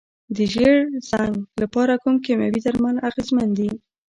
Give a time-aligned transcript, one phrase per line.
[0.35, 0.75] د ژیړ
[1.09, 3.69] زنګ لپاره کوم کیمیاوي درمل اغیزمن دي؟